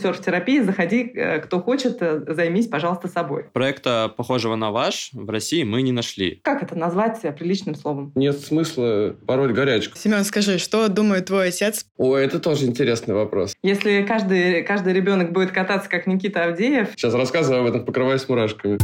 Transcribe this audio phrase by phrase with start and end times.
[0.00, 3.46] серф-терапии, заходи, э, кто хочет, э, займись, пожалуйста, собой.
[3.52, 6.40] Проекта, похожего на ваш, в России мы не нашли.
[6.42, 8.12] Как это назвать приличным словом?
[8.14, 9.96] Нет смысла пороть горячку.
[9.96, 11.86] Семен, скажи, что думает твой отец?
[11.96, 13.54] Ой, это тоже интересный вопрос.
[13.62, 16.90] Если каждый, каждый ребенок будет кататься, как Никита Авдеев...
[16.96, 18.78] Сейчас рассказываю об этом, покрываясь мурашками.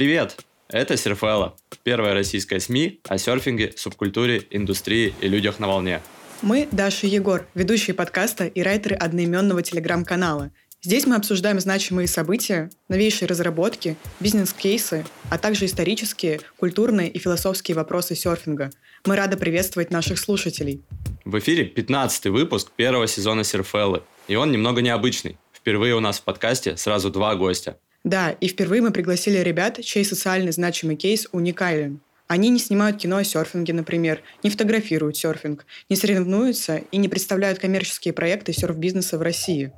[0.00, 0.46] Привет!
[0.68, 6.00] Это Серфелла, первая российская СМИ о серфинге, субкультуре, индустрии и людях на волне.
[6.40, 10.52] Мы Даша и Егор, ведущие подкаста и райтеры одноименного телеграм-канала.
[10.82, 18.14] Здесь мы обсуждаем значимые события, новейшие разработки, бизнес-кейсы, а также исторические, культурные и философские вопросы
[18.14, 18.70] серфинга.
[19.04, 20.82] Мы рады приветствовать наших слушателей.
[21.26, 25.36] В эфире 15 выпуск первого сезона Серфеллы, и он немного необычный.
[25.52, 30.04] Впервые у нас в подкасте сразу два гостя– да, и впервые мы пригласили ребят, чей
[30.04, 32.00] социальный значимый кейс уникален.
[32.28, 37.58] Они не снимают кино о серфинге, например, не фотографируют серфинг, не соревнуются и не представляют
[37.58, 39.72] коммерческие проекты серф-бизнеса в России.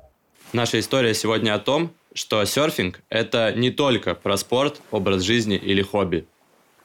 [0.53, 5.81] Наша история сегодня о том, что серфинг– это не только про спорт, образ жизни или
[5.81, 6.27] хобби.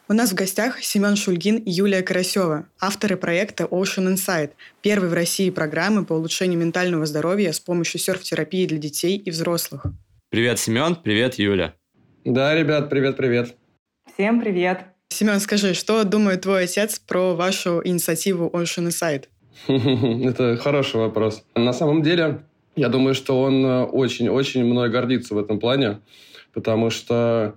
[0.08, 5.12] У нас в гостях Семен Шульгин и Юлия Карасева, авторы проекта Ocean Insight, первой в
[5.12, 9.84] России программы по улучшению ментального здоровья с помощью серф-терапии для детей и взрослых.
[10.30, 11.74] Привет, Семен, привет, Юля.
[12.22, 13.56] Да, ребят, привет-привет.
[14.12, 14.84] Всем привет.
[15.08, 19.24] Семен, скажи, что думает твой отец про вашу инициативу Ocean Insight?
[20.28, 21.42] Это хороший вопрос.
[21.54, 22.40] На самом деле,
[22.76, 26.00] я думаю, что он очень-очень мной гордится в этом плане,
[26.52, 27.54] потому что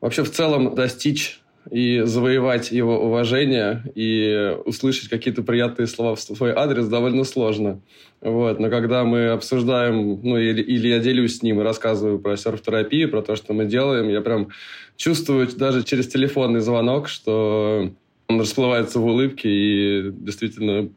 [0.00, 6.52] вообще в целом достичь и завоевать его уважение и услышать какие-то приятные слова в свой
[6.52, 7.80] адрес довольно сложно.
[8.20, 8.58] Вот.
[8.58, 13.10] Но когда мы обсуждаем, ну или, или я делюсь с ним и рассказываю про серф-терапию,
[13.10, 14.48] про то, что мы делаем, я прям
[14.96, 17.90] чувствую даже через телефонный звонок, что
[18.28, 20.90] он расплывается в улыбке и действительно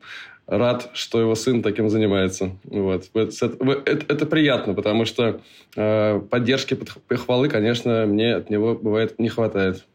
[0.48, 2.52] рад, что его сын таким занимается.
[2.64, 3.10] Вот.
[3.14, 5.42] Это, это, это приятно, потому что
[5.76, 6.76] э, поддержки,
[7.08, 9.86] похвалы, конечно, мне от него бывает не хватает.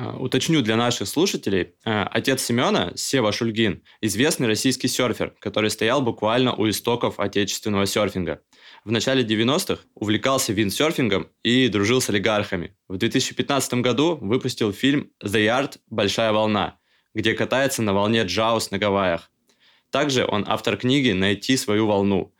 [0.00, 1.72] А, уточню для наших слушателей.
[1.84, 8.40] А, отец Семена, Сева Шульгин, известный российский серфер, который стоял буквально у истоков отечественного серфинга.
[8.84, 12.76] В начале 90-х увлекался виндсерфингом и дружил с олигархами.
[12.86, 15.78] В 2015 году выпустил фильм «The Yard.
[15.90, 16.78] Большая волна»,
[17.12, 19.32] где катается на волне Джаус на Гавайях.
[19.90, 22.32] Также он автор книги «Найти свою волну».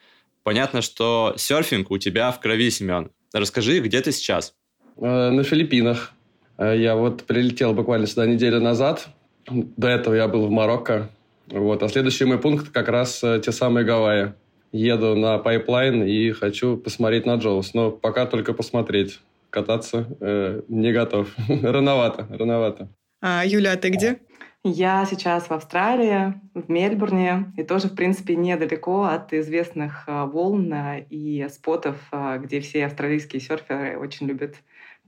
[0.44, 3.10] Понятно, что серфинг у тебя в крови, Семен.
[3.32, 4.54] Расскажи, где ты сейчас?
[4.96, 6.14] Э, на Филиппинах.
[6.58, 9.08] Э, я вот прилетел буквально сюда неделю назад.
[9.48, 11.08] До этого я был в Марокко.
[11.46, 11.82] Вот.
[11.82, 14.34] А следующий мой пункт как раз э, те самые Гавайи.
[14.70, 17.72] Еду на Pipeline и хочу посмотреть на Jaws.
[17.72, 19.20] Но пока только посмотреть.
[19.50, 21.34] Кататься э, не готов.
[21.48, 22.88] рановато, рановато.
[23.22, 24.18] А, Юля, а ты где?
[24.62, 30.74] Я сейчас в Австралии, в Мельбурне, и тоже, в принципе, недалеко от известных э, волн
[31.08, 31.96] и спотов,
[32.40, 34.56] где все австралийские серферы очень любят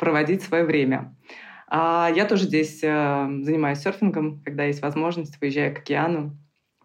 [0.01, 1.15] проводить свое время.
[1.69, 6.37] А я тоже здесь э, занимаюсь серфингом, когда есть возможность, выезжаю к океану.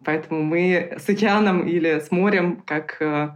[0.04, 3.34] Поэтому мы с океаном или с морем, как э,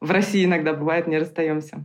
[0.00, 1.84] в России иногда бывает, не расстаемся.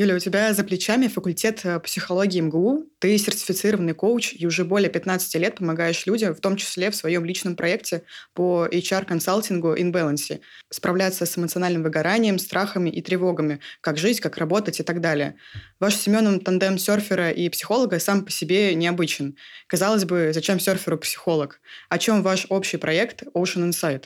[0.00, 2.84] Юля, у тебя за плечами факультет э, психологии МГУ.
[3.00, 7.24] Ты сертифицированный коуч и уже более 15 лет помогаешь людям, в том числе в своем
[7.24, 10.38] личном проекте по HR-консалтингу InBalance,
[10.70, 15.34] справляться с эмоциональным выгоранием, страхами и тревогами, как жить, как работать и так далее.
[15.80, 19.36] Ваш с Семеном тандем серфера и психолога сам по себе необычен.
[19.66, 21.60] Казалось бы, зачем серферу психолог?
[21.88, 24.04] О чем ваш общий проект Ocean Insight?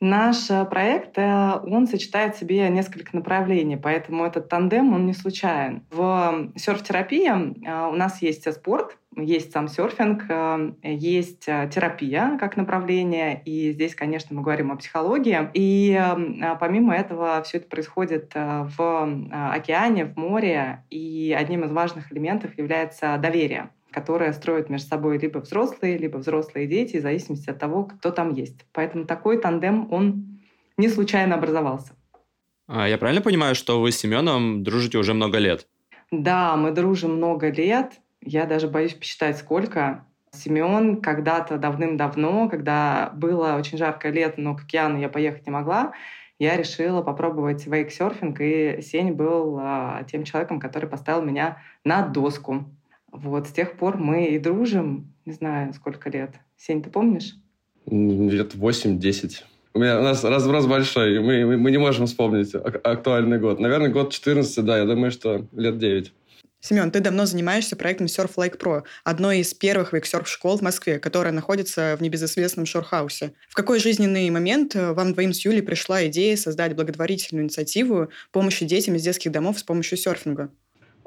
[0.00, 5.12] Наш э, проект, э, он сочетает в себе несколько направлений, поэтому этот тандем, он не
[5.12, 5.84] случайен.
[5.90, 10.22] В серф-терапии э, у нас есть спорт, есть сам серфинг,
[10.84, 15.50] есть терапия как направление, и здесь, конечно, мы говорим о психологии.
[15.54, 16.00] И
[16.60, 23.18] помимо этого все это происходит в океане, в море, и одним из важных элементов является
[23.18, 28.10] доверие которые строят между собой либо взрослые, либо взрослые дети, в зависимости от того, кто
[28.10, 28.66] там есть.
[28.72, 30.40] Поэтому такой тандем, он
[30.76, 31.92] не случайно образовался.
[32.66, 35.66] А я правильно понимаю, что вы с Семеном дружите уже много лет?
[36.10, 38.00] Да, мы дружим много лет.
[38.20, 40.04] Я даже боюсь посчитать, сколько.
[40.32, 45.92] Семен когда-то давным-давно, когда было очень жаркое лето, но к океану я поехать не могла,
[46.38, 52.64] я решила попробовать вейксерфинг, и Сень был а, тем человеком, который поставил меня на доску.
[53.12, 56.30] Вот, с тех пор мы и дружим, не знаю, сколько лет.
[56.56, 57.36] Сень, ты помнишь?
[57.86, 59.44] Лет 8-10.
[59.74, 63.60] У, меня, у нас разброс большой, мы, мы, мы не можем вспомнить актуальный год.
[63.60, 66.12] Наверное, год 14, да, я думаю, что лет 9.
[66.60, 71.32] Семен, ты давно занимаешься проектом Surf Like Pro, одной из первых вейксерф-школ в Москве, которая
[71.32, 73.32] находится в небезызвестном Шорхаусе.
[73.48, 78.96] В какой жизненный момент вам двоим с Юлей пришла идея создать благотворительную инициативу помощи детям
[78.96, 80.50] из детских домов с помощью серфинга?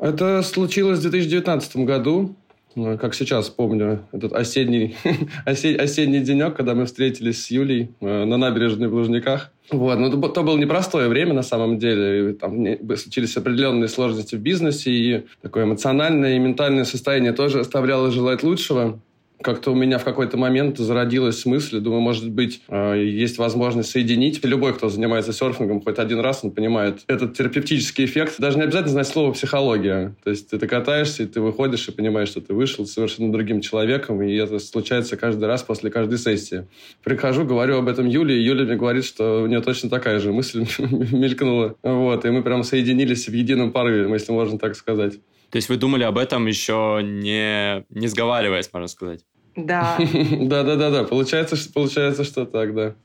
[0.02, 2.36] Это случилось в 2019 году.
[2.74, 4.96] Ну, как сейчас помню, этот осенний,
[5.46, 9.52] осенний денек, когда мы встретились с Юлей э, на набережной в Лужниках.
[9.70, 12.34] Вот, ну, то, то было непростое время на самом деле.
[12.34, 12.66] Там
[12.98, 19.00] случились определенные сложности в бизнесе, и такое эмоциональное и ментальное состояние тоже оставляло желать лучшего
[19.42, 24.44] как-то у меня в какой-то момент зародилась мысль, думаю, может быть, э, есть возможность соединить.
[24.44, 28.36] Любой, кто занимается серфингом хоть один раз, он понимает этот терапевтический эффект.
[28.40, 30.16] Даже не обязательно знать слово «психология».
[30.24, 34.22] То есть ты катаешься, и ты выходишь и понимаешь, что ты вышел совершенно другим человеком,
[34.22, 36.68] и это случается каждый раз после каждой сессии.
[37.04, 40.32] Прихожу, говорю об этом Юле, и Юля мне говорит, что у нее точно такая же
[40.32, 41.76] мысль мелькнула.
[41.84, 45.16] Вот, и мы прям соединились в едином порыве, если можно так сказать.
[45.52, 49.26] То есть вы думали об этом еще не, не сговариваясь, можно сказать?
[49.56, 49.98] Да.
[50.40, 52.96] Да-да-да-да, получается, получается, что так, да.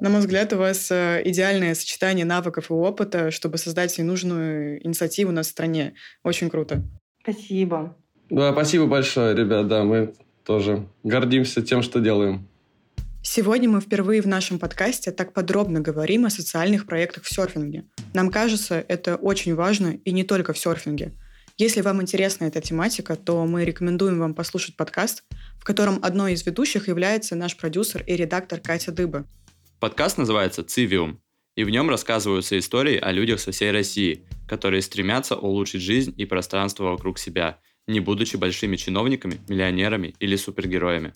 [0.00, 5.32] На мой взгляд, у вас э, идеальное сочетание навыков и опыта, чтобы создать нужную инициативу
[5.32, 5.94] на стране.
[6.22, 6.84] Очень круто.
[7.22, 7.96] Спасибо.
[8.30, 9.66] Да, спасибо большое, ребят.
[9.66, 10.14] Да, мы
[10.44, 12.46] тоже гордимся тем, что делаем.
[13.22, 17.84] Сегодня мы впервые в нашем подкасте так подробно говорим о социальных проектах в серфинге.
[18.14, 21.12] Нам кажется, это очень важно и не только в серфинге–
[21.58, 25.24] если вам интересна эта тематика, то мы рекомендуем вам послушать подкаст,
[25.58, 29.26] в котором одной из ведущих является наш продюсер и редактор Катя Дыба.
[29.80, 31.20] Подкаст называется «Цивиум»,
[31.56, 36.24] и в нем рассказываются истории о людях со всей России, которые стремятся улучшить жизнь и
[36.24, 37.58] пространство вокруг себя,
[37.88, 41.12] не будучи большими чиновниками, миллионерами или супергероями.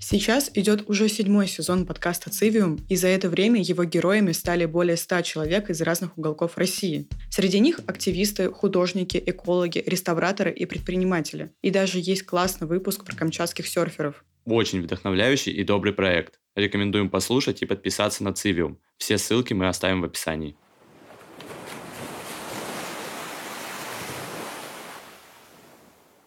[0.00, 4.96] Сейчас идет уже седьмой сезон подкаста «Цивиум», и за это время его героями стали более
[4.96, 7.08] ста человек из разных уголков России.
[7.30, 11.50] Среди них активисты, художники, экологи, реставраторы и предприниматели.
[11.62, 14.24] И даже есть классный выпуск про камчатских серферов.
[14.44, 16.38] Очень вдохновляющий и добрый проект.
[16.54, 18.78] Рекомендуем послушать и подписаться на «Цивиум».
[18.98, 20.56] Все ссылки мы оставим в описании.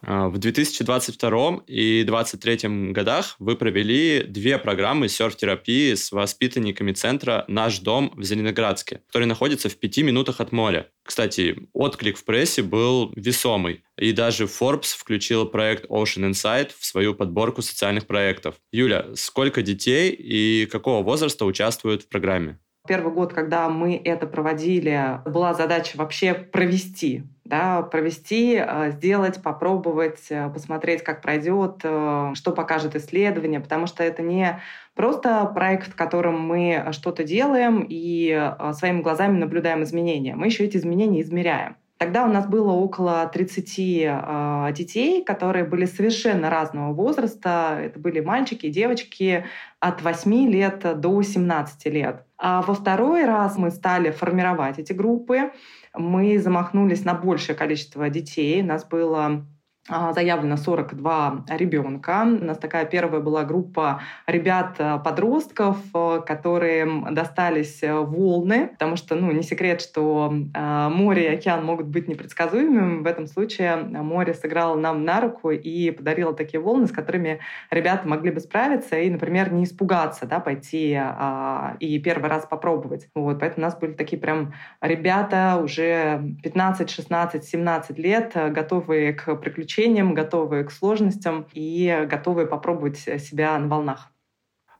[0.01, 8.11] В 2022 и 2023 годах вы провели две программы серф-терапии с воспитанниками центра «Наш дом»
[8.15, 10.89] в Зеленоградске, который находится в пяти минутах от моря.
[11.03, 17.13] Кстати, отклик в прессе был весомый, и даже Forbes включил проект Ocean Insight в свою
[17.13, 18.55] подборку социальных проектов.
[18.71, 22.59] Юля, сколько детей и какого возраста участвуют в программе?
[22.87, 30.27] Первый год, когда мы это проводили, была задача вообще провести да, провести, э, сделать, попробовать,
[30.29, 34.61] э, посмотреть, как пройдет, э, что покажет исследование, потому что это не
[34.95, 40.33] просто проект, в котором мы что-то делаем и своими глазами наблюдаем изменения.
[40.35, 41.75] Мы еще эти изменения измеряем.
[42.01, 47.77] Тогда у нас было около 30 э, детей, которые были совершенно разного возраста.
[47.79, 49.45] Это были мальчики и девочки
[49.79, 52.25] от 8 лет до 17 лет.
[52.39, 55.51] А во второй раз мы стали формировать эти группы.
[55.93, 58.63] Мы замахнулись на большее количество детей.
[58.63, 59.43] У нас было а,
[59.87, 62.21] заявлено 42 ребенка.
[62.23, 69.31] У нас такая первая была группа ребят-подростков, э, которые достались э, волны, потому что, ну,
[69.31, 73.01] не секрет, что э, море и океан могут быть непредсказуемыми.
[73.01, 77.39] В этом случае море сыграло нам на руку и подарило такие волны, с которыми
[77.71, 83.07] ребята могли бы справиться и, например, не испугаться, да, пойти а, и первый раз попробовать.
[83.15, 89.35] Вот, поэтому у нас были такие прям ребята уже 15, 16, 17 лет, готовые к
[89.35, 94.11] приключениям приключениям, готовые к сложностям и готовые попробовать себя на волнах.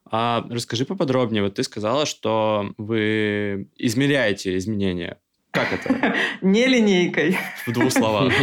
[0.10, 1.44] А расскажи поподробнее.
[1.44, 5.18] Вот ты сказала, что вы измеряете изменения.
[5.52, 6.16] Как это?
[6.42, 7.38] Не линейкой.
[7.66, 8.34] В двух словах.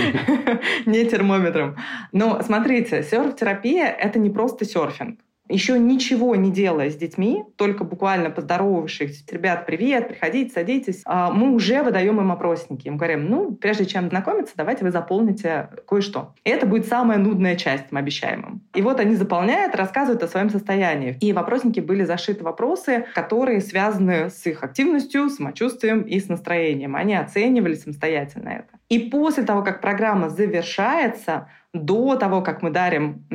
[0.87, 1.77] Не термометром.
[2.13, 8.31] Но смотрите, серф-терапия— это не просто серфинг еще ничего не делая с детьми, только буквально
[8.31, 12.89] поздоровавшись, ребят, привет, приходите, садитесь, а, мы уже выдаем им опросники.
[12.89, 16.35] Мы говорим, ну, прежде чем знакомиться, давайте вы заполните кое-что.
[16.45, 18.63] И это будет самая нудная часть, мы обещаем им.
[18.75, 21.17] И вот они заполняют, рассказывают о своем состоянии.
[21.21, 26.97] И в опросники были зашиты вопросы, которые связаны с их активностью, самочувствием и с настроением.
[26.97, 28.79] Они оценивали самостоятельно это.
[28.89, 33.27] И после того, как программа завершается, до того, как мы дарим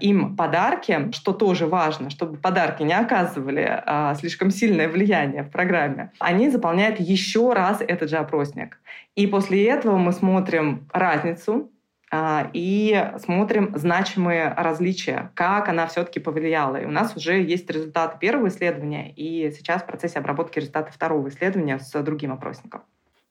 [0.00, 6.10] им подарки, что тоже важно, чтобы подарки не оказывали а, слишком сильное влияние в программе,
[6.18, 8.80] они заполняют еще раз этот же опросник.
[9.14, 11.70] И после этого мы смотрим разницу
[12.10, 16.76] а, и смотрим значимые различия, как она все-таки повлияла.
[16.76, 21.28] И у нас уже есть результаты первого исследования, и сейчас в процессе обработки результатов второго
[21.28, 22.82] исследования с другим опросником.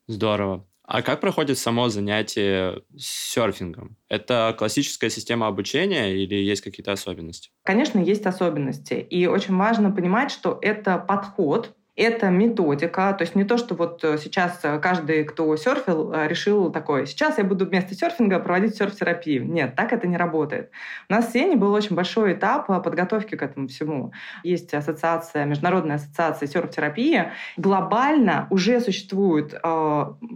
[0.07, 0.65] Здорово.
[0.87, 3.97] А как проходит само занятие серфингом?
[4.07, 7.49] Это классическая система обучения или есть какие-то особенности?
[7.63, 8.93] Конечно, есть особенности.
[8.93, 14.03] И очень важно понимать, что это подход, это методика, то есть не то, что вот
[14.03, 18.75] э, сейчас э, каждый, кто серфил, э, решил такое, сейчас я буду вместо серфинга проводить
[18.75, 19.45] серф-терапию.
[19.45, 20.71] Нет, так это не работает.
[21.09, 24.11] У нас в Сене был очень большой этап подготовки к этому всему.
[24.43, 27.31] Есть ассоциация, Международная ассоциация серф-терапии.
[27.55, 29.57] Глобально уже существуют э,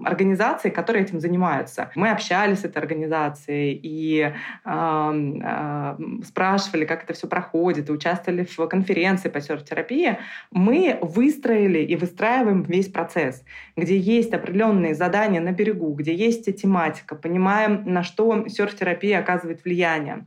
[0.05, 1.91] организации, которые этим занимаются.
[1.95, 8.45] Мы общались с этой организацией и э, э, спрашивали, как это все проходит, и участвовали
[8.45, 10.17] в конференции по серф-терапии.
[10.51, 13.43] Мы выстроили выстроили и выстраиваем весь процесс,
[13.75, 20.25] где есть определенные задания на берегу, где есть тематика, понимаем, на что серф-терапия оказывает влияние.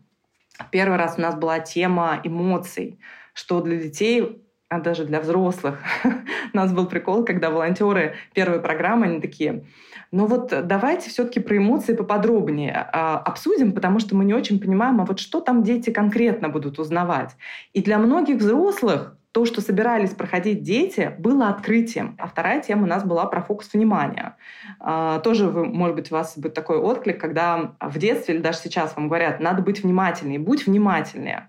[0.70, 2.98] Первый раз у нас была тема эмоций,
[3.34, 4.38] что для детей
[4.68, 5.80] а даже для взрослых.
[6.54, 9.64] У нас был прикол, когда волонтеры первой программы, они такие,
[10.10, 14.98] ну вот давайте все-таки про эмоции поподробнее а, обсудим, потому что мы не очень понимаем,
[15.02, 17.36] а вот что там дети конкретно будут узнавать.
[17.74, 22.16] И для многих взрослых то, что собирались проходить дети, было открытием.
[22.18, 24.36] А вторая тема у нас была про фокус внимания.
[24.78, 28.58] А, тоже, вы, может быть, у вас будет такой отклик, когда в детстве или даже
[28.58, 31.48] сейчас вам говорят, надо быть внимательнее, будь внимательнее.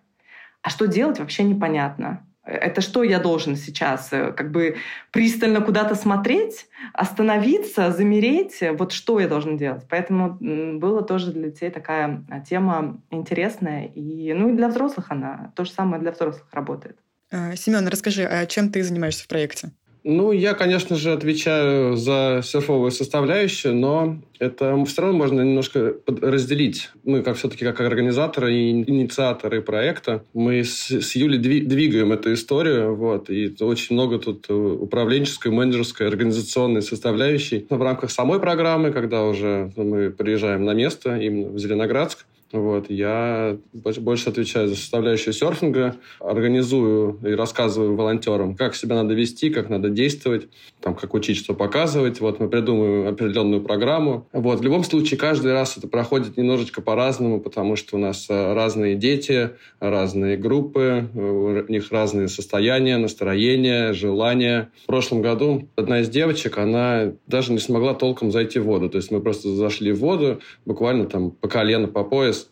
[0.62, 2.26] А что делать, вообще непонятно.
[2.46, 4.12] Это что я должен сейчас?
[4.12, 4.78] Э, как бы
[5.12, 8.62] пристально куда-то смотреть, остановиться, замереть?
[8.78, 9.86] Вот что я должен делать?
[9.90, 10.38] Поэтому
[10.80, 13.86] было тоже для детей такая а, тема интересная.
[13.88, 15.52] И, ну и для взрослых она.
[15.56, 16.98] То же самое для взрослых работает.
[17.34, 19.72] А, Семен, расскажи, а чем ты занимаешься в проекте?
[20.04, 26.90] Ну, я, конечно же, отвечаю за серфовую составляющую, но это все равно можно немножко разделить.
[27.06, 32.96] Мы, как все-таки как организаторы и инициаторы проекта, мы с, с Юлей двигаем эту историю,
[32.96, 37.66] вот, и очень много тут управленческой, менеджерской, организационной составляющей.
[37.70, 43.58] В рамках самой программы, когда уже мы приезжаем на место, именно в Зеленоградск, вот, я
[43.74, 49.90] больше отвечаю за составляющую серфинга, организую и рассказываю волонтерам, как себя надо вести, как надо
[49.90, 50.48] действовать,
[50.80, 52.20] там, как учить, что показывать.
[52.22, 54.28] Вот, мы придумываем определенную программу.
[54.34, 58.54] Вот, в любом случае, каждый раз это проходит немножечко по-разному, потому что у нас э,
[58.54, 64.72] разные дети, разные группы, у них разные состояния, настроения, желания.
[64.84, 68.90] В прошлом году одна из девочек, она даже не смогла толком зайти в воду.
[68.90, 72.43] То есть мы просто зашли в воду, буквально там по колено, по пояс,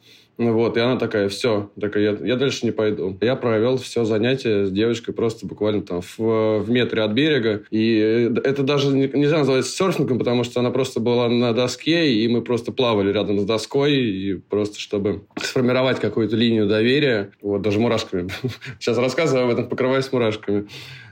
[0.41, 3.15] ну вот, и она такая, все, такая, я, я дальше не пойду.
[3.21, 7.61] Я провел все занятие с девочкой просто буквально там в, в метре от берега.
[7.69, 12.41] И это даже нельзя назвать серфингом, потому что она просто была на доске, и мы
[12.41, 18.31] просто плавали рядом с доской, и просто чтобы сформировать какую-то линию доверия, вот, даже мурашками.
[18.79, 20.67] Сейчас рассказываю об этом, покрываюсь мурашками.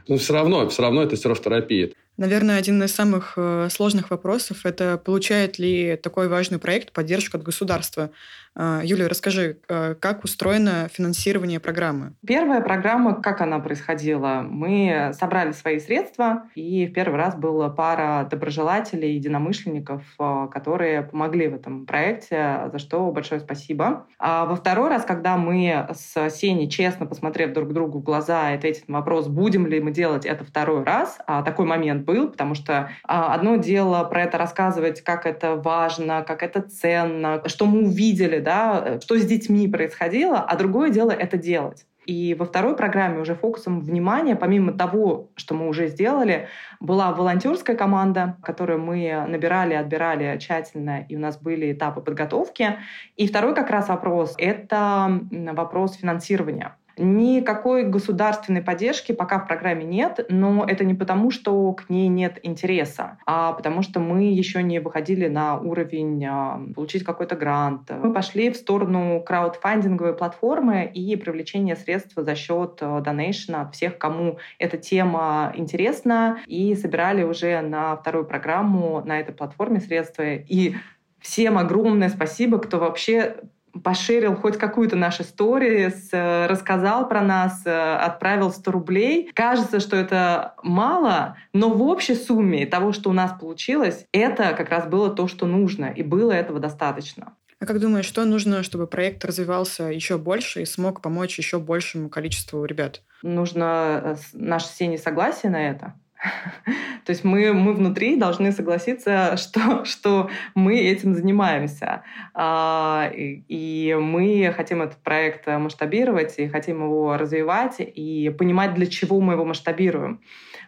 [0.07, 1.91] Но все равно, все равно это серф-терапия.
[2.19, 7.43] Наверное, один из самых э, сложных вопросов– это получает ли такой важный проект поддержку от
[7.43, 8.09] государства.
[8.56, 12.13] А, Юлия, расскажи, а, как устроено финансирование программы?
[12.25, 14.46] Первая программа, как она происходила?
[14.48, 21.48] Мы собрали свои средства, и в первый раз была пара доброжелателей, единомышленников, а, которые помогли
[21.48, 24.08] в этом проекте, за что большое спасибо.
[24.18, 28.56] А во второй раз, когда мы с Сеней, честно посмотрев друг другу в глаза и
[28.56, 32.56] ответить на вопрос, будем ли мы делать это второй раз, а такой момент был, потому
[32.56, 38.38] что одно дело про это рассказывать, как это важно, как это ценно, что мы увидели,
[38.39, 41.86] да, что с детьми происходило, а другое дело это делать.
[42.05, 46.48] И во второй программе уже фокусом внимания, помимо того, что мы уже сделали,
[46.79, 52.77] была волонтерская команда, которую мы набирали, отбирали тщательно, и у нас были этапы подготовки.
[53.15, 56.75] И второй как раз вопрос— это вопрос финансирования.
[57.00, 62.39] Никакой государственной поддержки пока в программе нет, но это не потому, что к ней нет
[62.44, 67.89] интереса, а потому что мы еще не выходили на уровень а, получить какой-то грант.
[67.89, 74.38] Мы пошли в сторону краудфандинговой платформы и привлечения средств за счет донейшена от всех, кому
[74.58, 80.24] эта тема интересна, и собирали уже на вторую программу на этой платформе средства.
[80.24, 80.75] И
[81.20, 83.38] всем огромное спасибо, кто вообще
[83.83, 89.31] пошерил хоть какую-то нашу историю, рассказал про нас, э, отправил 100 рублей.
[89.33, 94.69] Кажется, что это мало, но в общей сумме того, что у нас получилось, это как
[94.69, 97.33] раз было то, что нужно, и было этого достаточно.
[97.59, 102.09] А как думаешь, что нужно, чтобы проект развивался еще больше и смог помочь еще большему
[102.09, 103.01] количеству ребят?
[103.21, 105.93] Нужно э, наше все согласие на это.
[107.05, 112.03] То есть мы, мы внутри должны согласиться, что, что мы этим занимаемся.
[112.33, 119.19] А, и мы хотим этот проект масштабировать, и хотим его развивать, и понимать, для чего
[119.21, 120.21] мы его масштабируем.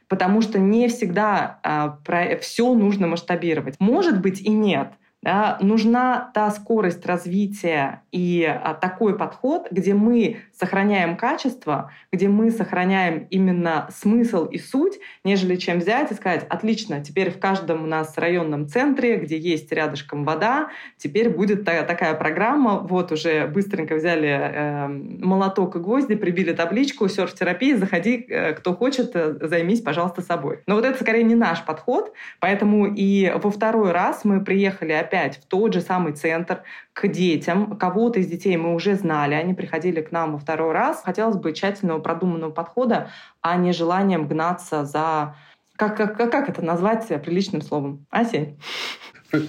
[0.07, 1.97] потому что не всегда а,
[2.41, 3.75] все нужно масштабировать.
[3.79, 4.93] Может быть и нет.
[5.23, 12.49] Да, нужна та скорость развития и а, такой подход, где мы сохраняем качество, где мы
[12.49, 17.85] сохраняем именно смысл и суть, нежели чем взять и сказать, отлично, теперь в каждом у
[17.85, 23.95] нас районном центре, где есть рядышком вода, теперь будет та- такая программа, вот уже быстренько
[23.95, 30.23] взяли э, молоток и гвозди, прибили табличку, серф-терапия, заходи, э, кто хочет, э, займись, пожалуйста,
[30.23, 30.61] собой.
[30.65, 35.10] Но вот это скорее не наш подход, поэтому и во второй раз мы приехали опять
[35.11, 36.63] в тот же самый центр
[36.93, 37.77] к детям.
[37.77, 41.01] Кого-то из детей мы уже знали, они приходили к нам во второй раз.
[41.03, 43.09] Хотелось бы тщательного продуманного подхода,
[43.41, 45.35] а не желанием гнаться за...
[45.75, 48.05] Как, как, как это назвать приличным словом?
[48.11, 48.59] Асень?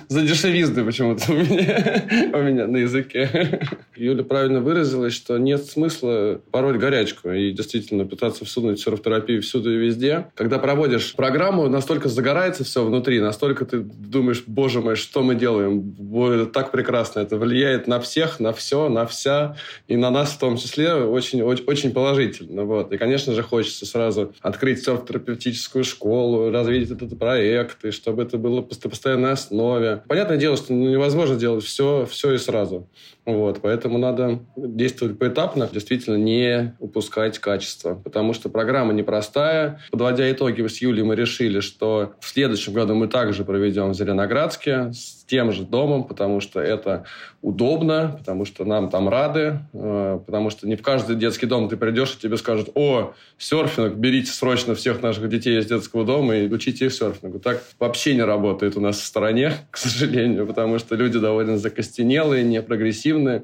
[0.09, 3.61] За дешевизны почему-то у меня, у меня на языке.
[3.97, 9.77] Юля правильно выразилась, что нет смысла пороть горячку и действительно пытаться всунуть серф-терапию всюду и
[9.77, 10.27] везде.
[10.35, 15.95] Когда проводишь программу, настолько загорается все внутри, настолько ты думаешь, боже мой, что мы делаем?
[16.33, 17.21] Это так прекрасно.
[17.21, 19.57] Это влияет на всех, на все, на вся.
[19.89, 22.65] И на нас в том числе очень, очень, очень положительно.
[22.65, 22.93] Вот.
[22.93, 28.63] И, конечно же, хочется сразу открыть серф-терапевтическую школу, развить этот проект, и чтобы это было
[28.63, 29.33] постоянной
[29.73, 30.03] основе.
[30.09, 32.89] Понятное дело, что невозможно делать все, все и сразу.
[33.25, 39.81] Вот, поэтому надо действовать поэтапно, действительно не упускать качество, потому что программа непростая.
[39.93, 44.93] Подводя итоги с Юлей, мы решили, что в следующем году мы также проведем в Зеленоградске
[44.93, 47.05] с тем же домом, потому что это
[47.41, 51.77] удобно, потому что нам там рады, э, потому что не в каждый детский дом ты
[51.77, 56.53] придешь и тебе скажут, о, серфинг, берите срочно всех наших детей из детского дома и
[56.53, 57.39] учите их серфингу.
[57.39, 62.45] Так вообще не работает у нас в стране, к сожалению, потому что люди довольно закостенелые,
[62.45, 63.43] непрогрессивные, активны.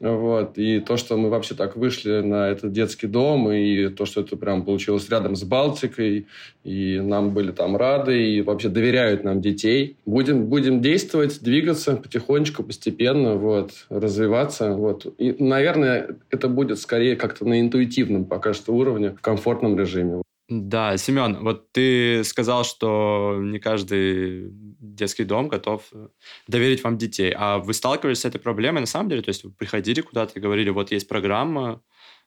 [0.00, 0.58] Вот.
[0.58, 4.36] И то, что мы вообще так вышли на этот детский дом, и то, что это
[4.36, 6.26] прям получилось рядом с Балтикой,
[6.64, 9.96] и нам были там рады, и вообще доверяют нам детей.
[10.04, 14.72] Будем, будем действовать, двигаться потихонечку, постепенно, вот, развиваться.
[14.72, 15.06] Вот.
[15.18, 20.22] И, наверное, это будет скорее как-то на интуитивном пока что уровне, в комфортном режиме.
[20.48, 26.08] Да, Семен, вот ты сказал, что не каждый детский дом готов э,
[26.46, 27.34] доверить вам детей.
[27.36, 29.22] А вы сталкивались с этой проблемой на самом деле?
[29.22, 31.82] То есть вы приходили куда-то и говорили, вот есть программа,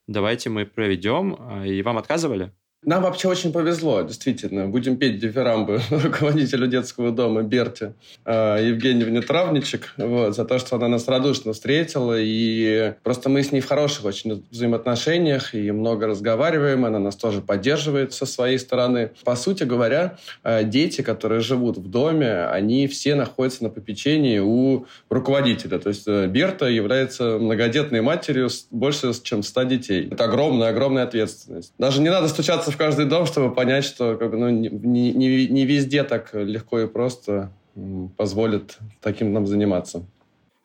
[0.07, 2.53] давайте мы проведем, а, и вам отказывали?
[2.85, 4.67] Нам вообще очень повезло, действительно.
[4.67, 7.91] Будем петь дифирамбы руководителю детского дома Берти
[8.23, 12.15] э, Евгеньевне Травничек вот, за то, что она нас радушно встретила.
[12.17, 16.85] И просто мы с ней в хороших очень взаимоотношениях и много разговариваем.
[16.85, 19.11] Она нас тоже поддерживает со своей стороны.
[19.25, 24.85] По сути говоря, э, дети, которые живут в доме, они все находятся на попечении у
[25.09, 25.79] руководителя.
[25.79, 30.07] То есть э, Берта является многодетной матерью больше, чем 100 детей.
[30.09, 31.73] Это огромная-огромная ответственность.
[31.77, 35.65] Даже не надо стучаться в каждый дом, чтобы понять, что как ну, не, не, не
[35.65, 37.51] везде так легко и просто
[38.17, 40.05] позволят таким нам заниматься.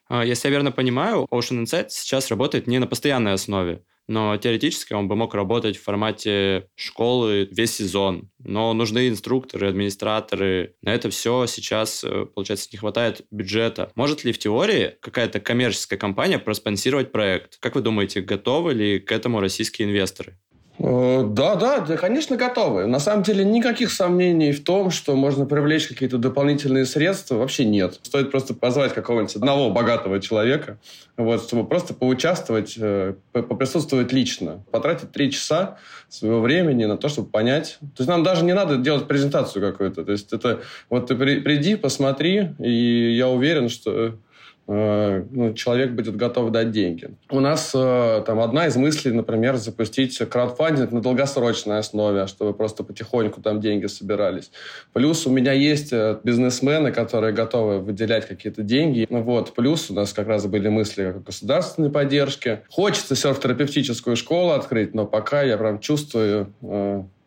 [0.08, 4.92] А, если я верно понимаю, Ocean Insight сейчас работает не на постоянной основе, но теоретически
[4.92, 8.30] он бы мог работать в формате школы весь сезон.
[8.38, 10.74] Но нужны инструкторы, администраторы.
[10.82, 13.90] На это все сейчас, э, получается, не хватает бюджета.
[13.94, 17.56] Может ли в теории какая-то коммерческая компания проспонсировать проект?
[17.60, 20.38] Как вы думаете, готовы ли к этому российские инвесторы?
[20.86, 22.86] Э, да, да, да, конечно, готовы.
[22.86, 27.98] На самом деле никаких сомнений в том, что можно привлечь какие-то дополнительные средства, вообще нет.
[28.02, 30.78] Стоит просто позвать какого-нибудь одного богатого человека,
[31.16, 35.78] вот, чтобы просто поучаствовать, э, поприсутствовать лично, потратить три часа
[36.10, 37.78] своего времени на то, чтобы понять.
[37.80, 40.04] То есть нам даже не надо делать презентацию какую-то.
[40.04, 44.18] То есть это вот ты приди, посмотри, и я уверен, что
[44.66, 47.10] ну, человек будет готов дать деньги.
[47.30, 52.82] У нас э, там одна из мыслей, например, запустить краудфандинг на долгосрочной основе, чтобы просто
[52.82, 54.50] потихоньку там деньги собирались.
[54.94, 59.06] Плюс у меня есть э, бизнесмены, которые готовы выделять какие-то деньги.
[59.10, 59.54] Ну Вот.
[59.54, 62.62] Плюс у нас как раз были мысли о государственной поддержке.
[62.70, 66.52] Хочется серф-терапевтическую школу открыть, но пока я прям чувствую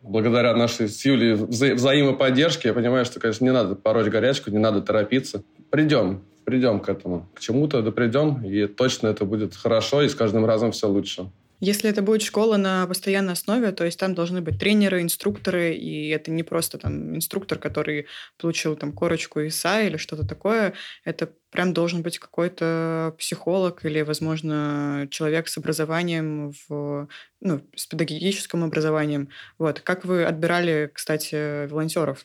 [0.02, 4.58] благодаря нашей с Юлей вза- взаимоподдержке, я понимаю, что, конечно, не надо пороть горячку, не
[4.58, 5.42] надо торопиться.
[5.70, 7.28] Придем придем к этому.
[7.34, 11.30] К чему-то да придем, и точно это будет хорошо, и с каждым разом все лучше.
[11.60, 16.08] Если это будет школа на постоянной основе, то есть там должны быть тренеры, инструкторы, и
[16.08, 18.06] это не просто там инструктор, который
[18.38, 20.72] получил там корочку ИСА или что-то такое,
[21.04, 27.08] это прям должен быть какой-то психолог или, возможно, человек с образованием, в,
[27.40, 29.28] ну, с педагогическим образованием.
[29.58, 29.80] Вот.
[29.80, 32.24] Как вы отбирали, кстати, волонтеров?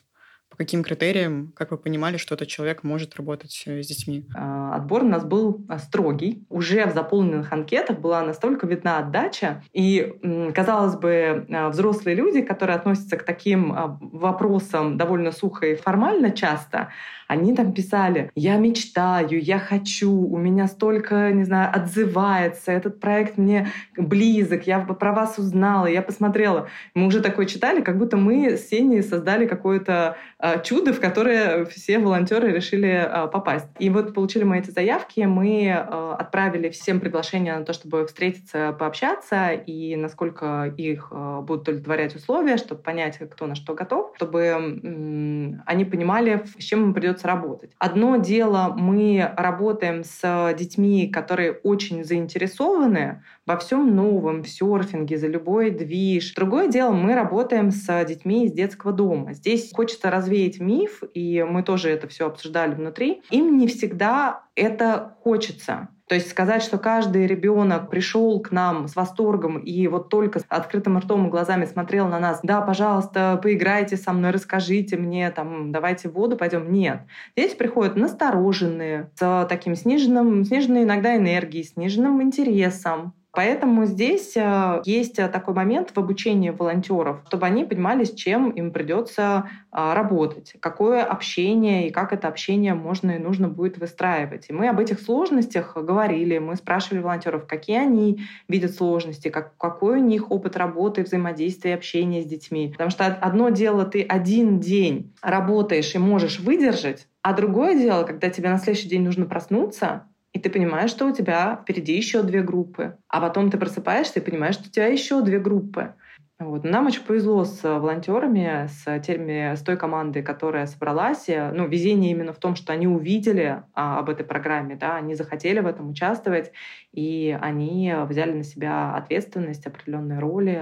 [0.54, 4.24] По каким критериям, как вы понимали, что этот человек может работать э, с детьми?
[4.36, 6.46] А, отбор у нас был а, строгий.
[6.48, 9.64] Уже в заполненных анкетах была настолько видна отдача.
[9.72, 10.14] И,
[10.54, 16.90] казалось бы, а, взрослые люди, которые относятся к таким вопросам довольно сухо и формально часто,
[17.26, 23.38] они там писали, я мечтаю, я хочу, у меня столько, не знаю, отзывается, этот проект
[23.38, 26.68] мне близок, я про вас узнала, я посмотрела.
[26.94, 30.16] Мы уже такое читали, как будто мы с Сеней создали какое-то
[30.64, 33.66] чудо, в которое все волонтеры решили э, попасть.
[33.78, 38.74] И вот получили мы эти заявки, мы э, отправили всем приглашения на то, чтобы встретиться,
[38.78, 45.84] пообщаться, и насколько их будут удовлетворять условия, чтобы понять, кто на что готов, чтобы они
[45.84, 47.70] понимали, с чем им придется работать.
[47.78, 55.26] Одно дело, мы работаем с детьми, которые очень заинтересованы во всем новом, в серфинге, за
[55.26, 56.34] любой движ.
[56.34, 59.34] Другое дело, мы работаем с детьми из детского дома.
[59.34, 63.22] Здесь хочется развеять миф, и мы тоже это все обсуждали внутри.
[63.30, 65.88] Им не всегда это хочется.
[66.06, 70.44] То есть сказать, что каждый ребенок пришел к нам с восторгом и вот только с
[70.48, 75.72] открытым ртом и глазами смотрел на нас, да, пожалуйста, поиграйте со мной, расскажите мне, там,
[75.72, 76.70] давайте в воду пойдем.
[76.70, 77.00] Нет.
[77.36, 83.14] Дети приходят настороженные, с таким сниженным, сниженной иногда энергией, сниженным интересом.
[83.34, 88.50] Поэтому здесь э, есть э, такой момент в обучении волонтеров, чтобы они понимали, с чем
[88.50, 94.46] им придется а, работать, какое общение и как это общение можно и нужно будет выстраивать.
[94.48, 100.00] И мы об этих сложностях говорили, мы спрашивали волонтеров, какие они видят сложности, как, какой
[100.00, 102.68] у них опыт работы, взаимодействия, общения с детьми.
[102.70, 108.30] Потому что одно дело, ты один день работаешь и можешь выдержать, а другое дело, когда
[108.30, 110.06] тебе на следующий день нужно проснуться,
[110.44, 112.98] ты понимаешь, что у тебя впереди еще две группы.
[113.08, 115.94] А потом ты просыпаешься и понимаешь, что у тебя еще две группы.
[116.38, 116.64] Вот.
[116.64, 121.28] Нам очень повезло с волонтерами, с, теми, с той командой, которая собралась.
[121.28, 125.60] Ну, везение именно в том, что они увидели а, об этой программе, да, они захотели
[125.60, 126.52] в этом участвовать,
[126.92, 130.60] и они взяли на себя ответственность, определенные роли.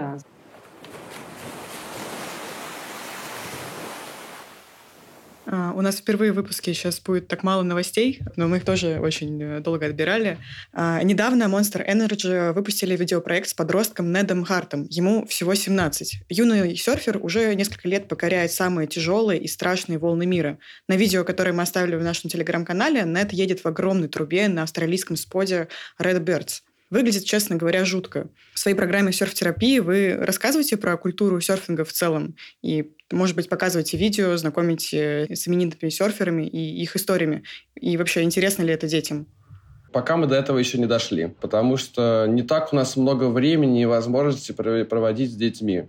[5.52, 9.42] У нас впервые в выпуске сейчас будет так мало новостей, но мы их тоже очень
[9.42, 10.38] э, долго отбирали.
[10.72, 14.86] А, недавно Monster Energy выпустили видеопроект с подростком Недом Хартом.
[14.88, 16.22] Ему всего 17.
[16.30, 20.58] Юный серфер уже несколько лет покоряет самые тяжелые и страшные волны мира.
[20.88, 25.16] На видео, которое мы оставили в нашем телеграм-канале, Нед едет в огромной трубе на австралийском
[25.16, 25.68] споде
[26.00, 26.62] Red Birds.
[26.92, 28.28] Выглядит, честно говоря, жутко.
[28.52, 33.96] В своей программе серф-терапии вы рассказываете про культуру серфинга в целом и, может быть, показываете
[33.96, 37.44] видео, знакомите с именитыми серферами и их историями.
[37.80, 39.26] И вообще, интересно ли это детям?
[39.90, 43.80] Пока мы до этого еще не дошли, потому что не так у нас много времени
[43.80, 45.84] и возможности проводить с детьми.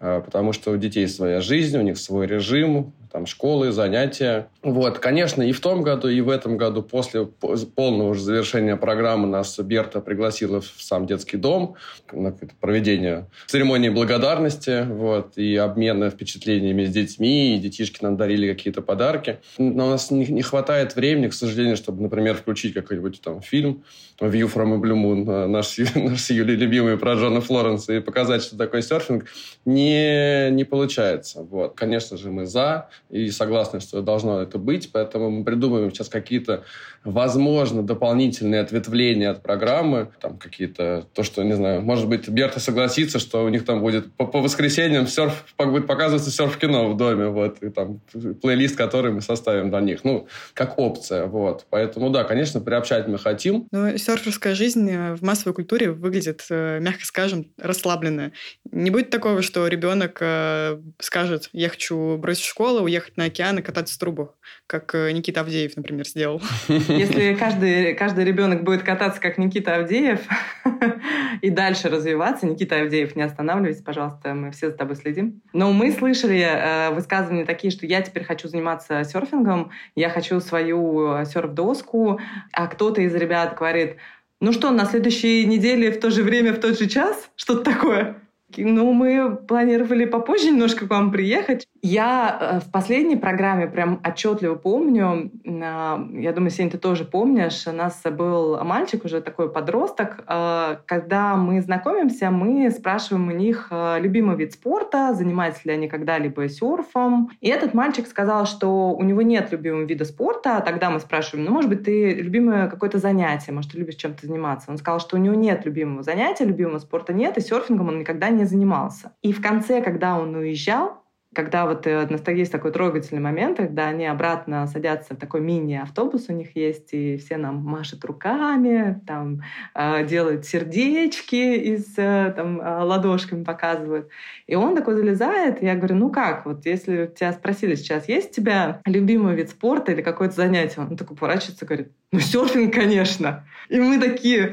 [0.00, 4.48] А, потому что у детей своя жизнь, у них свой режим, там школы, занятия.
[4.62, 9.28] Вот, конечно, и в том году, и в этом году, после полного уже завершения программы,
[9.28, 11.76] нас Берта пригласила в сам детский дом
[12.10, 18.80] на проведение церемонии благодарности, вот, и обмена впечатлениями с детьми, и детишки нам дарили какие-то
[18.80, 19.40] подарки.
[19.58, 23.84] Но у нас не, не хватает времени, к сожалению, чтобы, например, включить какой-нибудь там фильм
[24.20, 28.56] «View from a Blue Moon», наш, наш с любимый про Джона Флоренса, и показать, что
[28.56, 29.26] такое серфинг,
[29.66, 31.42] не, не получается.
[31.42, 31.74] Вот.
[31.74, 36.64] Конечно же, мы за, и согласны, что должно это быть, поэтому мы придумываем сейчас какие-то,
[37.04, 43.18] возможно, дополнительные ответвления от программы, там какие-то, то, что, не знаю, может быть, Берта согласится,
[43.18, 47.62] что у них там будет по, по воскресеньям серф, будет показываться серф-кино в доме, вот,
[47.62, 48.00] и там
[48.40, 51.66] плейлист, который мы составим для них, ну, как опция, вот.
[51.70, 53.68] Поэтому, да, конечно, приобщать мы хотим.
[53.70, 58.32] Но серферская жизнь э, в массовой культуре выглядит, э, мягко скажем, расслабленно.
[58.70, 63.58] Не будет такого, что ребенок э, скажет, я хочу бросить школу, уехать ехать на океан
[63.58, 64.28] и кататься в трубах,
[64.66, 66.40] как э, Никита Авдеев, например, сделал.
[66.68, 70.20] Если каждый, каждый ребенок будет кататься, как Никита Авдеев,
[71.40, 75.42] и дальше развиваться, Никита Авдеев, не останавливайся, пожалуйста, мы все за тобой следим.
[75.52, 81.16] Но мы слышали э, высказывания такие, что я теперь хочу заниматься серфингом, я хочу свою
[81.16, 82.20] э, серф-доску,
[82.52, 83.96] а кто-то из ребят говорит,
[84.40, 87.30] ну что, на следующей неделе в то же время, в тот же час?
[87.36, 88.21] Что-то такое.
[88.56, 91.66] Ну, мы планировали попозже немножко к вам приехать.
[91.82, 97.66] Я э, в последней программе прям отчетливо помню, а, я думаю, Сень, ты тоже помнишь,
[97.66, 100.22] у нас был мальчик, уже такой подросток.
[100.26, 105.88] А, когда мы знакомимся, мы спрашиваем у них э, любимый вид спорта, занимаются ли они
[105.88, 107.30] когда-либо серфом.
[107.40, 110.62] И этот мальчик сказал, что у него нет любимого вида спорта.
[110.64, 114.70] Тогда мы спрашиваем, ну, может быть, ты любимое какое-то занятие, может, ты любишь чем-то заниматься.
[114.70, 118.30] Он сказал, что у него нет любимого занятия, любимого спорта нет, и серфингом он никогда
[118.30, 119.12] не не занимался.
[119.22, 121.02] И в конце, когда он уезжал,
[121.34, 126.32] когда вот э, есть такой трогательный момент, когда они обратно садятся в такой мини-автобус у
[126.32, 129.40] них есть, и все нам машут руками, там
[129.74, 134.08] э, делают сердечки из э, там ладошками показывают.
[134.46, 138.32] И он такой залезает, и я говорю, ну как, вот если тебя спросили сейчас, есть
[138.32, 140.82] у тебя любимый вид спорта или какое-то занятие?
[140.82, 143.46] Он такой поворачивается говорит, ну серфинг, конечно.
[143.70, 144.52] И мы такие,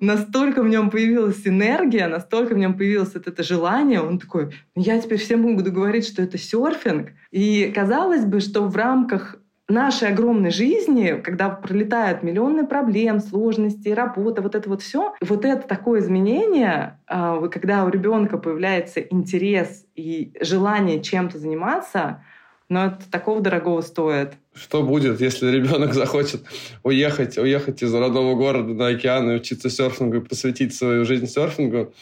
[0.00, 4.00] настолько в нем появилась энергия, настолько в нем появилось вот это желание.
[4.00, 7.10] Он такой, «Ну, я теперь всем буду говорить, что это серфинг.
[7.30, 14.42] И казалось бы, что в рамках нашей огромной жизни, когда пролетают миллионы проблем, сложностей, работа,
[14.42, 20.34] вот это вот все, вот это такое изменение, а, когда у ребенка появляется интерес и
[20.40, 22.22] желание чем-то заниматься,
[22.72, 24.32] но это такого дорогого стоит.
[24.54, 26.42] Что будет, если ребенок захочет
[26.82, 31.92] уехать, уехать из родного города на океан и учиться серфингу и посвятить свою жизнь серфингу?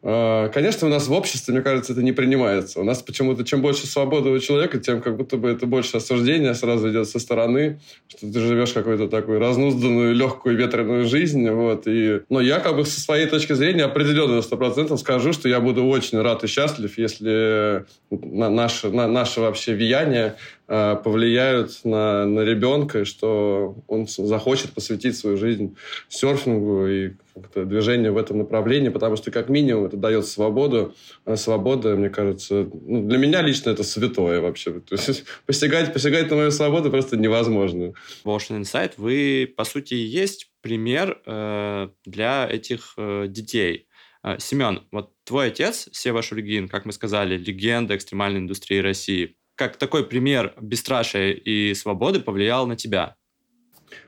[0.00, 2.80] А, конечно, у нас в обществе, мне кажется, это не принимается.
[2.80, 6.54] У нас почему-то чем больше свободы у человека, тем как будто бы это больше осуждения
[6.54, 11.48] сразу идет со стороны, что ты живешь какую-то такую разнузданную, легкую, ветреную жизнь.
[11.50, 11.86] Вот.
[11.86, 15.58] И, но я как бы со своей точки зрения определенно на 100% скажу, что я
[15.58, 22.26] буду очень рад и счастлив, если на наше, на наше вообще влияние Э, повлияют на,
[22.26, 25.76] на ребенка, что он захочет посвятить свою жизнь
[26.08, 27.12] серфингу и
[27.54, 30.94] движению в этом направлении, потому что как минимум это дает свободу.
[31.24, 34.80] А свобода, мне кажется, ну, для меня лично это святое вообще.
[34.80, 37.92] То есть посягать, посягать на мою свободу просто невозможно.
[38.24, 43.88] В Ocean Insight вы, по сути, есть пример э, для этих э, детей.
[44.24, 49.76] Э, Семен, вот твой отец, Сева Шульгин, как мы сказали, легенда экстремальной индустрии России как
[49.76, 53.16] такой пример бесстрашия и свободы повлиял на тебя?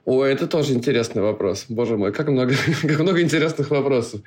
[0.05, 1.67] О, это тоже интересный вопрос.
[1.69, 4.21] Боже мой, как много, как много интересных вопросов.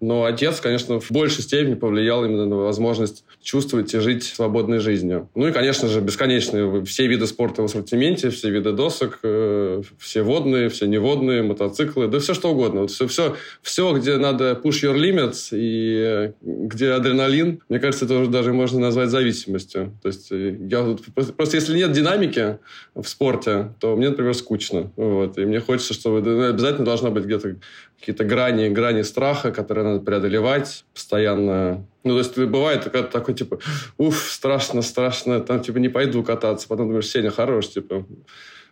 [0.00, 5.28] Но отец, конечно, в большей степени повлиял именно на возможность чувствовать и жить свободной жизнью.
[5.34, 10.22] Ну и, конечно же, бесконечные все виды спорта в ассортименте, все виды досок, э, все
[10.22, 12.82] водные, все неводные, мотоциклы, да все что угодно.
[12.82, 18.04] Вот все, все, все, где надо push your limits и э, где адреналин, мне кажется,
[18.04, 19.98] это уже даже можно назвать зависимостью.
[20.02, 20.96] То есть э, я
[21.36, 22.58] просто если нет динамики
[22.94, 24.92] в спорте, то мне, например, скучно.
[24.96, 25.38] Вот.
[25.38, 27.56] И мне хочется, чтобы обязательно должна быть где-то
[27.98, 31.84] какие-то грани, грани страха, которые надо преодолевать постоянно.
[32.04, 33.58] Ну, то есть бывает такой, такой типа,
[33.98, 36.68] уф, страшно, страшно, там, типа, не пойду кататься.
[36.68, 38.06] Потом думаешь, Сеня, хорош, типа,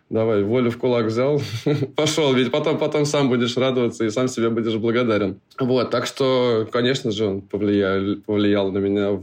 [0.09, 1.41] давай, волю в кулак взял,
[1.95, 5.39] пошел, ведь потом, потом сам будешь радоваться и сам себе будешь благодарен.
[5.59, 9.21] Вот, так что, конечно же, он повлиял, повлиял на меня.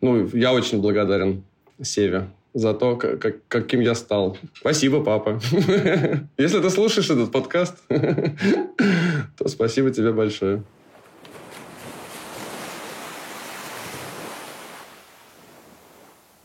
[0.00, 1.42] Ну, я очень благодарен
[1.82, 4.38] Севе за то, как, каким я стал.
[4.54, 5.38] Спасибо, папа.
[6.38, 10.62] Если ты слушаешь этот подкаст, то спасибо тебе большое.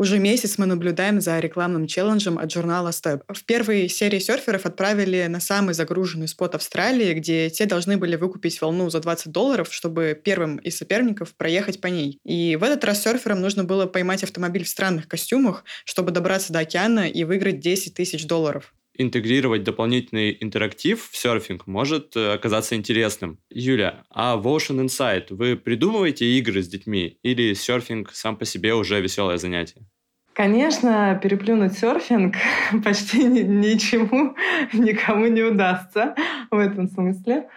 [0.01, 3.21] Уже месяц мы наблюдаем за рекламным челленджем от журнала Step.
[3.27, 8.59] В первой серии серферов отправили на самый загруженный спот Австралии, где те должны были выкупить
[8.59, 12.17] волну за 20 долларов, чтобы первым из соперников проехать по ней.
[12.25, 16.61] И в этот раз серферам нужно было поймать автомобиль в странных костюмах, чтобы добраться до
[16.61, 23.39] океана и выиграть 10 тысяч долларов интегрировать дополнительный интерактив в серфинг может э, оказаться интересным.
[23.49, 28.73] Юля, а в Ocean Insight вы придумываете игры с детьми или серфинг сам по себе
[28.73, 29.87] уже веселое занятие?
[30.33, 32.35] Конечно, переплюнуть серфинг
[32.83, 34.35] почти ничему
[34.73, 36.15] никому не удастся
[36.49, 37.49] в этом смысле.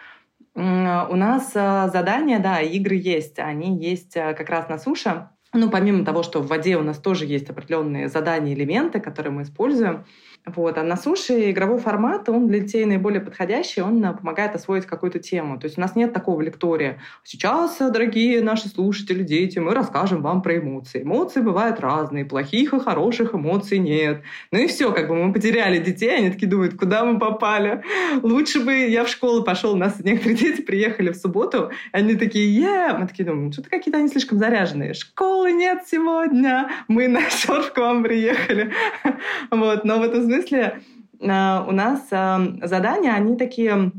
[0.57, 3.41] У нас э, задания, да, игры есть.
[3.41, 5.29] Они есть э, как раз на суше.
[5.53, 9.43] Ну, помимо того, что в воде у нас тоже есть определенные задания, элементы, которые мы
[9.43, 10.05] используем,
[10.47, 10.77] вот.
[10.77, 15.19] А на суше игровой формат, он для детей наиболее подходящий, он э, помогает освоить какую-то
[15.19, 15.59] тему.
[15.59, 16.99] То есть у нас нет такого лектория.
[17.23, 21.03] Сейчас, э, дорогие наши слушатели, дети, мы расскажем вам про эмоции.
[21.03, 24.23] Эмоции бывают разные, плохих и хороших эмоций нет.
[24.51, 27.83] Ну и все, как бы мы потеряли детей, они такие думают, куда мы попали.
[28.23, 32.55] Лучше бы я в школу пошел, у нас некоторые дети приехали в субботу, они такие,
[32.55, 34.93] е, мы такие думаем, что-то какие-то они слишком заряженные.
[34.93, 38.73] Школы нет сегодня, мы на серф к вам приехали.
[39.51, 40.81] Вот, но в этом смысле
[41.21, 43.93] а, у нас а, задания, они такие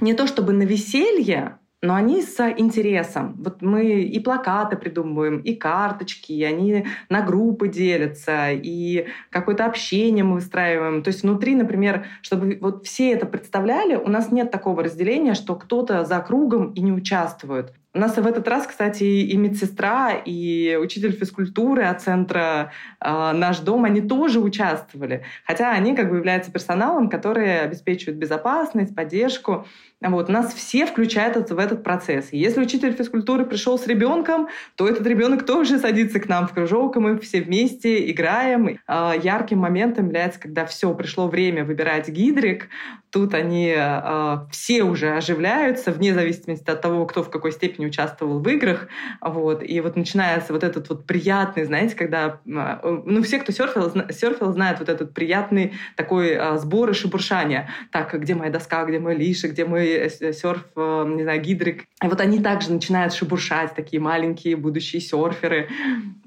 [0.00, 3.36] не то чтобы на веселье, но они с интересом.
[3.38, 10.24] Вот мы и плакаты придумываем, и карточки, и они на группы делятся, и какое-то общение
[10.24, 11.02] мы выстраиваем.
[11.02, 15.54] То есть внутри, например, чтобы вот все это представляли, у нас нет такого разделения, что
[15.54, 17.72] кто-то за кругом и не участвует.
[17.98, 23.58] У нас в этот раз, кстати, и медсестра, и учитель физкультуры от центра э, «Наш
[23.58, 25.24] дом», они тоже участвовали.
[25.44, 29.66] Хотя они как бы являются персоналом, который обеспечивает безопасность, поддержку.
[30.00, 32.28] Вот, нас все включают в этот процесс.
[32.30, 36.96] Если учитель физкультуры пришел с ребенком, то этот ребенок тоже садится к нам в кружок,
[36.96, 38.78] и мы все вместе играем.
[38.86, 42.68] А, ярким моментом является, когда все, пришло время выбирать гидрик,
[43.10, 48.38] тут они э, все уже оживляются, вне зависимости от того, кто в какой степени участвовал
[48.38, 48.88] в играх.
[49.20, 49.62] Вот.
[49.62, 52.40] И вот начинается вот этот вот приятный, знаете, когда...
[52.46, 57.70] Э, ну, все, кто серфил, серфил знают вот этот приятный такой сбор и шебуршание.
[57.90, 61.84] Так, где моя доска, где мой лиша, где мой Э, серф, э, не знаю, гидрик.
[62.02, 65.68] И вот они также начинают шебуршать, такие маленькие будущие серферы,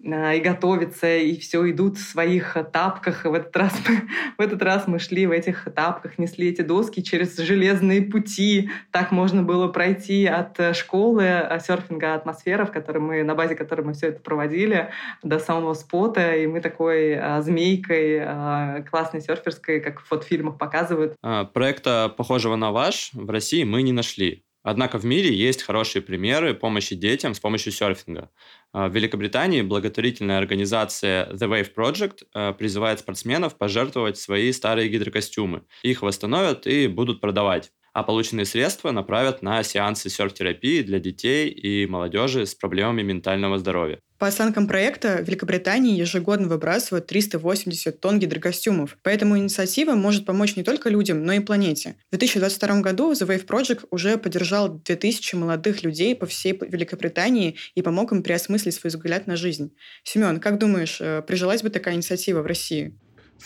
[0.04, 3.26] э, и готовятся, и все идут в своих тапках.
[3.26, 4.02] В этот раз мы,
[4.38, 8.70] в этот раз мы шли в этих тапках, несли эти доски через железные пути.
[8.92, 13.94] Так можно было пройти от школы серфинга «Атмосфера», в которой мы, на базе которой мы
[13.94, 14.90] все это проводили,
[15.24, 16.36] до самого спота.
[16.36, 21.16] И мы такой змейкой классной серферской, как в фотофильмах показывают.
[21.22, 24.46] А, проекта, похожего на ваш, в России России мы не нашли.
[24.64, 28.30] Однако в мире есть хорошие примеры помощи детям с помощью серфинга.
[28.72, 35.64] А, в Великобритании благотворительная организация The Wave Project а, призывает спортсменов пожертвовать свои старые гидрокостюмы.
[35.84, 41.86] Их восстановят и будут продавать а полученные средства направят на сеансы серф-терапии для детей и
[41.88, 44.00] молодежи с проблемами ментального здоровья.
[44.22, 50.62] По оценкам проекта, в Великобритании ежегодно выбрасывают 380 тонн гидрокостюмов, поэтому инициатива может помочь не
[50.62, 51.96] только людям, но и планете.
[52.12, 57.82] В 2022 году The Wave Project уже поддержал 2000 молодых людей по всей Великобритании и
[57.82, 59.74] помог им переосмыслить свой взгляд на жизнь.
[60.04, 62.94] Семен, как думаешь, э, прижилась бы такая инициатива в России?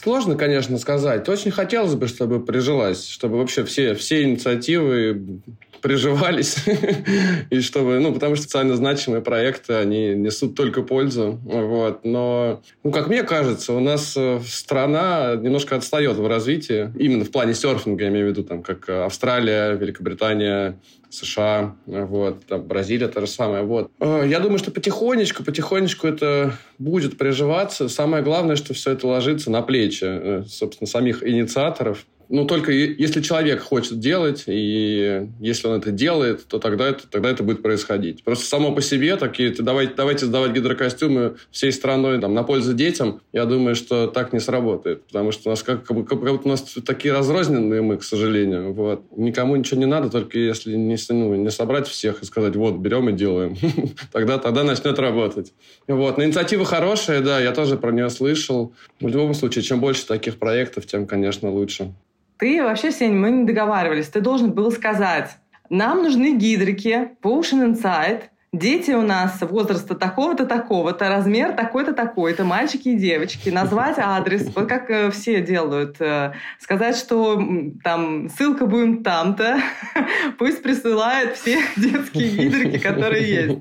[0.01, 1.27] Сложно, конечно, сказать.
[1.29, 5.41] Очень хотелось бы, чтобы прижилась, чтобы вообще все, все инициативы
[5.81, 6.57] приживались,
[7.51, 12.91] и чтобы, ну, потому что социально значимые проекты, они несут только пользу, вот, но, ну,
[12.91, 18.05] как мне кажется, у нас э, страна немножко отстает в развитии, именно в плане серфинга,
[18.05, 20.79] я имею в виду, там, как Австралия, Великобритания,
[21.15, 23.91] США, вот, там, Бразилия то же самое, вот.
[23.99, 27.89] Э, я думаю, что потихонечку, потихонечку это будет приживаться.
[27.89, 33.21] Самое главное, что все это ложится на плечи, э, собственно, самих инициаторов, ну, только если
[33.21, 38.23] человек хочет делать, и если он это делает, то тогда это, тогда это будет происходить.
[38.23, 43.21] Просто само по себе такие, давайте, давайте сдавать гидрокостюмы всей страной там, на пользу детям,
[43.33, 45.03] я думаю, что так не сработает.
[45.05, 48.73] Потому что у нас как, как, как, как у нас такие разрозненные мы, к сожалению.
[48.73, 49.03] Вот.
[49.15, 53.09] Никому ничего не надо, только если не, ну, не собрать всех и сказать, вот, берем
[53.09, 53.55] и делаем.
[54.11, 55.53] тогда, тогда начнет работать.
[55.87, 56.17] Вот.
[56.17, 58.73] Но инициатива хорошая, да, я тоже про нее слышал.
[58.99, 61.93] В любом случае, чем больше таких проектов, тем, конечно, лучше.
[62.37, 64.09] Ты вообще, Сень, мы не договаривались.
[64.09, 65.37] Ты должен был сказать,
[65.69, 68.23] нам нужны гидрики Ocean Insight,
[68.55, 74.69] Дети у нас возраста такого-то, такого-то, размер такой-то, такой-то, мальчики и девочки, назвать адрес, вот
[74.69, 77.37] как э, все делают, э, сказать, что
[77.83, 79.59] там ссылка будем там-то,
[80.39, 83.59] пусть присылают все детские гидрики, которые есть.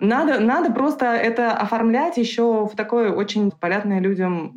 [0.00, 4.52] Надо, надо просто это оформлять еще в такой очень понятной людям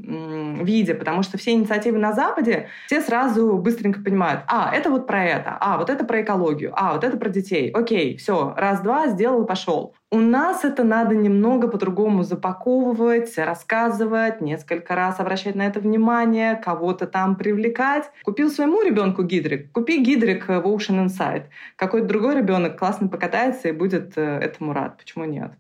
[0.63, 5.23] виде, потому что все инициативы на Западе, все сразу быстренько понимают, а, это вот про
[5.23, 7.69] это, а, вот это про экологию, а, вот это про детей.
[7.71, 9.93] Окей, все, раз-два, сделал, пошел.
[10.09, 17.07] У нас это надо немного по-другому запаковывать, рассказывать, несколько раз обращать на это внимание, кого-то
[17.07, 18.09] там привлекать.
[18.23, 21.47] Купил своему ребенку гидрик, купи гидрик в Ocean Insight.
[21.75, 24.97] Какой-то другой ребенок классно покатается и будет э, этому рад.
[24.97, 25.51] Почему нет?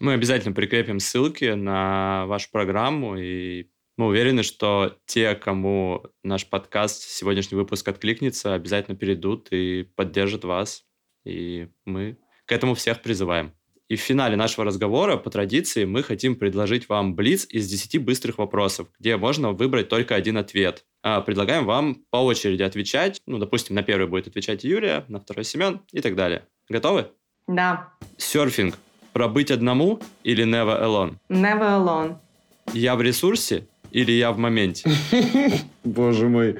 [0.00, 7.02] Мы обязательно прикрепим ссылки на вашу программу, и мы уверены, что те, кому наш подкаст,
[7.02, 10.84] сегодняшний выпуск откликнется, обязательно перейдут и поддержат вас.
[11.24, 13.52] И мы к этому всех призываем.
[13.88, 18.38] И в финале нашего разговора, по традиции, мы хотим предложить вам блиц из 10 быстрых
[18.38, 20.84] вопросов, где можно выбрать только один ответ.
[21.02, 23.20] А, предлагаем вам по очереди отвечать.
[23.26, 26.42] Ну, допустим, на первый будет отвечать Юлия, на второй Семен и так далее.
[26.68, 27.06] Готовы?
[27.46, 27.90] Да.
[28.16, 28.76] Серфинг.
[29.12, 31.14] Пробыть одному или never alone?
[31.28, 32.16] Never alone.
[32.72, 34.90] Я в ресурсе или я в моменте?
[35.84, 36.58] Боже мой.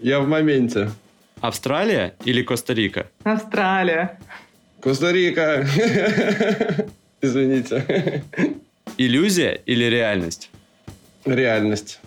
[0.00, 0.90] Я в моменте.
[1.40, 3.10] Австралия или Коста-Рика?
[3.24, 4.18] Австралия.
[4.82, 5.64] Коста-Рика.
[7.22, 8.22] Извините.
[8.98, 10.50] Иллюзия или реальность?
[11.24, 12.00] Реальность.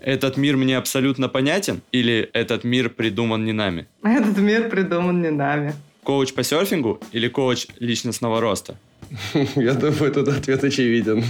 [0.00, 3.88] Этот мир мне абсолютно понятен или этот мир придуман не нами?
[4.04, 5.74] Этот мир придуман не нами.
[6.04, 8.76] Коуч по серфингу или коуч личностного роста?
[9.56, 11.24] Я думаю, тут ответ очевиден.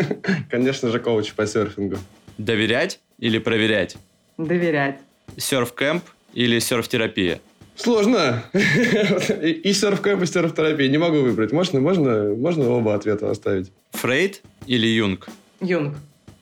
[0.50, 1.98] Конечно же, коуч по серфингу.
[2.38, 3.96] Доверять или проверять?
[4.38, 4.98] Доверять.
[5.36, 6.02] Серф-кэмп
[6.32, 7.40] или серф-терапия?
[7.76, 8.42] Сложно.
[8.52, 10.88] И серф-кэмп, и серф-терапия.
[10.88, 11.52] Не могу выбрать.
[11.52, 13.72] Можно, можно, можно оба ответа оставить.
[13.92, 15.28] Фрейд или Юнг?
[15.60, 15.96] Юнг.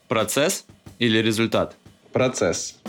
[0.09, 0.64] Процесс
[0.99, 1.76] или результат?
[2.12, 2.80] Процесс.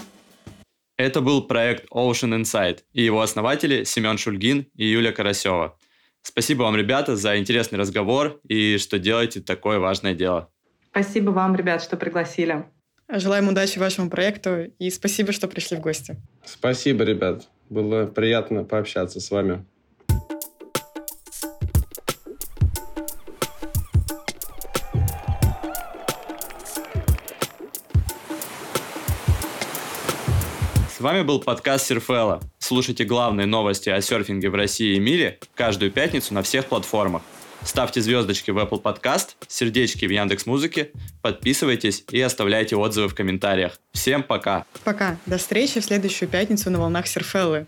[0.97, 5.77] Это был проект Ocean Insight и его основатели Семен Шульгин и Юлия Карасева.
[6.21, 10.49] Спасибо вам, ребята, за интересный разговор и что делаете такое важное дело.
[10.91, 12.65] Спасибо вам, ребят, что пригласили.
[13.09, 16.15] Желаем удачи вашему проекту и спасибо, что пришли в гости.
[16.45, 17.47] Спасибо, ребят.
[17.69, 19.65] Было приятно пообщаться с вами.
[30.95, 32.39] С вами был подкаст Серфела.
[32.59, 37.23] Слушайте главные новости о серфинге в России и мире каждую пятницу на всех платформах.
[37.65, 40.91] Ставьте звездочки в Apple Podcast, сердечки в Яндекс Музыке,
[41.23, 43.79] подписывайтесь и оставляйте отзывы в комментариях.
[43.91, 44.65] Всем пока!
[44.83, 45.17] Пока.
[45.25, 47.65] До встречи в следующую пятницу на волнах Серфеллы.